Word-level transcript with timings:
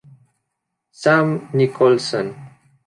Sam 1.01 1.51
Nicholson 1.53 2.27